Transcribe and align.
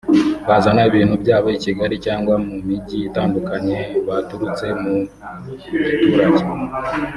bazana 0.47 0.81
ibintu 0.89 1.15
byabo 1.23 1.47
i 1.55 1.59
Kigali 1.65 1.95
cyangwa 2.05 2.33
mu 2.45 2.55
mijyi 2.67 2.97
itandukanye 3.07 3.77
baturutse 4.07 4.65
mu 4.81 4.93
giturage 5.59 6.43